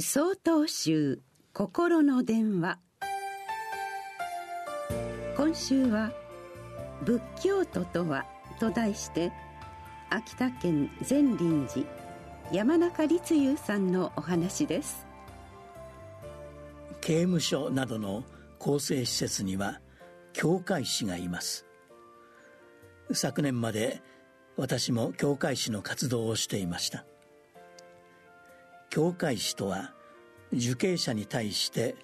[0.00, 1.22] 総統集
[1.52, 2.78] 心の電話。
[5.36, 6.12] 今週は
[7.02, 8.24] 「仏教徒とは」
[8.60, 9.32] と題して
[10.08, 11.86] 秋田県善林寺
[12.52, 15.04] 山中立雄さんのお話です。
[17.00, 18.22] 刑務所などの
[18.60, 19.80] 更生施設には
[20.32, 21.66] 教会士がいます。
[23.12, 24.00] 昨年まで
[24.56, 27.04] 私も教会士の活動をしていました。
[28.90, 29.92] 教会士とは
[30.52, 31.96] 受刑者に対して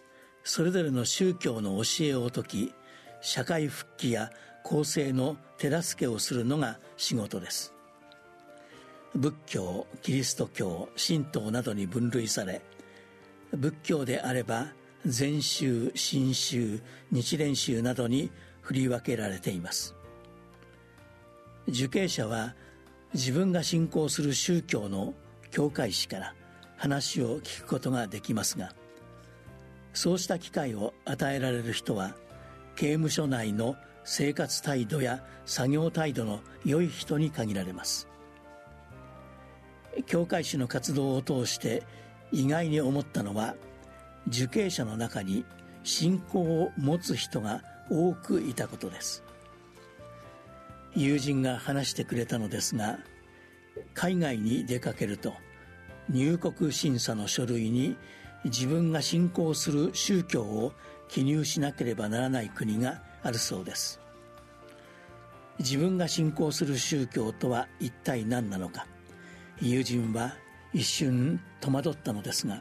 [0.43, 2.75] それぞれの宗教の教えを説き
[3.21, 4.31] 社会復帰や
[4.63, 7.73] 更生の手助けをするのが仕事です。
[9.15, 12.63] 仏教キリスト教神道などに分類され
[13.53, 14.67] 仏教であれば
[15.07, 16.81] 禅宗神宗
[17.13, 19.95] 日蓮宗などに振り分けられています。
[21.69, 22.55] 受刑者は
[23.15, 25.15] 自分が信仰する宗教の
[25.51, 26.35] 教会士から
[26.77, 28.73] 話を聞くことができますが
[29.93, 32.15] そうした機会を与えられる人は
[32.75, 38.09] 刑務所内の生活態度や作業態度の良い人に限られます。
[40.07, 41.85] 教会士の活動を通して
[42.33, 43.55] 意外に思ったのは
[44.29, 45.45] 受刑者の中に
[45.85, 49.23] 信仰を持つ人が多くいたことです。
[50.97, 52.99] 友人が話してくれたのですが
[53.95, 55.35] 海外に出かけると
[56.11, 57.97] 入国審査の書類に
[58.45, 60.73] 自分が信仰する宗教を
[61.09, 64.01] 記入しなければならない国があるそうです。
[65.59, 68.87] 自分が信仰する宗教とは一体何なのか。
[69.61, 70.35] 友人は
[70.73, 72.61] 一瞬戸惑ったのですが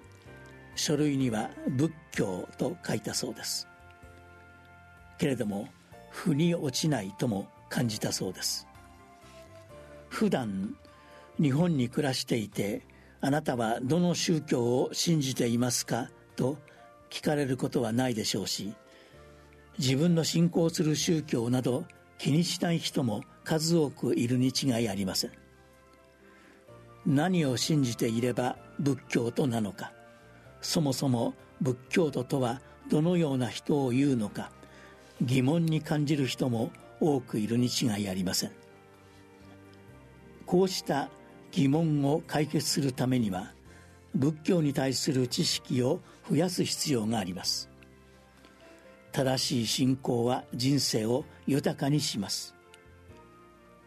[0.75, 3.67] 書類には仏教と書いたそうです。
[5.17, 5.67] けれども
[6.11, 8.67] 腑に落ちないとも感じたそうです。
[10.09, 10.75] 普段
[11.41, 12.83] 日本に暮らしていて
[13.25, 16.09] あなたはどの宗教を信じていますか？
[16.35, 16.57] と
[17.09, 18.73] 聞かれることはないでしょうし
[19.79, 21.85] 自分の信仰する宗教など
[22.17, 25.31] 気にしない人も数多くいるに違いありません。
[27.05, 29.93] 何を信じていれば仏教徒なのか？
[30.59, 32.59] そもそも仏教徒とは
[32.89, 34.51] どのような人を言うのか？
[35.21, 38.51] 疑問に感じる人も多くいるに違いありません。
[40.45, 41.09] こうした
[41.53, 43.53] 疑問を解決するためには
[44.15, 47.69] 仏教に対する知識を増やす必要があります。
[49.11, 52.55] 正しい信仰は人生を豊かにします。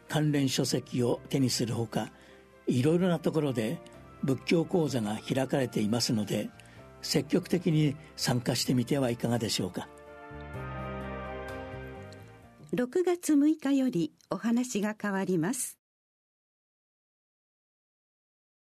[0.08, 2.12] 関連書籍を手にするほか
[2.68, 3.78] いろいろなところで
[4.22, 6.48] 仏教講座が開かれていますので
[7.02, 9.88] 積極的に参加してみてはいかがでしょうか。
[12.74, 15.78] 6月6日よりお話が変わります。